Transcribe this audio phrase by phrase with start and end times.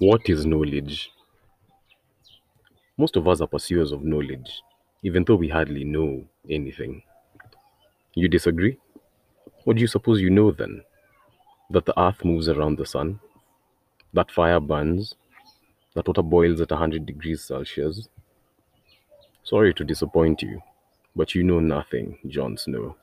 [0.00, 1.10] What is knowledge?
[2.96, 4.62] Most of us are pursuers of knowledge,
[5.02, 7.02] even though we hardly know anything.
[8.14, 8.78] You disagree?
[9.64, 10.82] What do you suppose you know then?
[11.70, 13.18] That the earth moves around the sun?
[14.14, 15.16] That fire burns?
[15.94, 18.08] That water boils at 100 degrees Celsius?
[19.42, 20.62] Sorry to disappoint you,
[21.16, 22.94] but you know nothing, Jon Snow.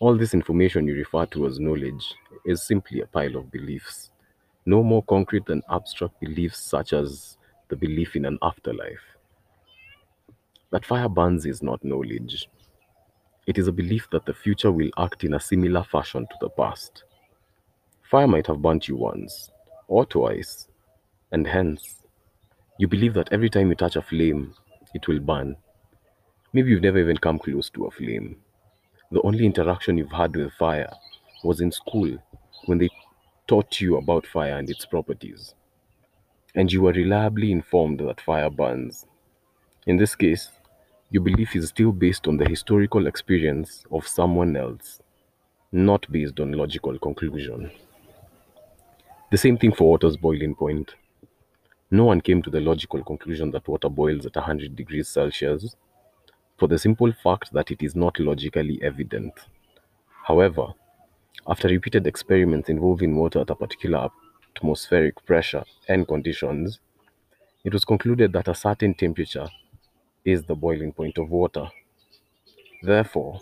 [0.00, 2.14] All this information you refer to as knowledge
[2.46, 4.12] is simply a pile of beliefs,
[4.68, 9.00] no more concrete than abstract beliefs such as the belief in an afterlife.
[10.70, 12.46] That fire burns is not knowledge.
[13.46, 16.50] It is a belief that the future will act in a similar fashion to the
[16.50, 17.04] past.
[18.10, 19.50] Fire might have burnt you once,
[19.86, 20.68] or twice,
[21.32, 22.02] and hence,
[22.78, 24.52] you believe that every time you touch a flame,
[24.92, 25.56] it will burn.
[26.52, 28.36] Maybe you've never even come close to a flame.
[29.12, 30.92] The only interaction you've had with fire
[31.42, 32.18] was in school
[32.66, 32.90] when they
[33.48, 35.54] taught you about fire and its properties.
[36.54, 39.06] And you were reliably informed that fire burns.
[39.86, 40.50] In this case,
[41.10, 45.00] your belief is still based on the historical experience of someone else,
[45.72, 47.70] not based on logical conclusion.
[49.30, 50.94] The same thing for water's boiling point.
[51.90, 55.74] No one came to the logical conclusion that water boils at 100 degrees Celsius
[56.58, 59.32] for the simple fact that it is not logically evident.
[60.24, 60.74] However,
[61.48, 64.08] after repeated experiments involving water at a particular
[64.56, 66.78] atmospheric pressure and conditions,
[67.64, 69.48] it was concluded that a certain temperature
[70.24, 71.68] is the boiling point of water.
[72.82, 73.40] Therefore,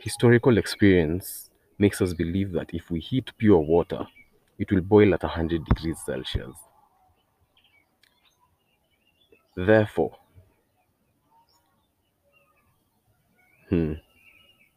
[0.00, 4.06] historical experience makes us believe that if we heat pure water,
[4.58, 6.56] it will boil at 100 degrees Celsius.
[9.56, 10.18] Therefore,
[13.70, 13.94] Hmm.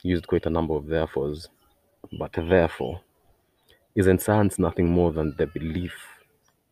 [0.04, 1.50] Used quite a number of therefores.
[2.18, 3.02] But therefore,
[3.96, 5.94] isn't science nothing more than the belief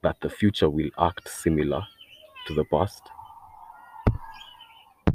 [0.02, 1.84] that the future will act similar
[2.48, 3.04] to the past?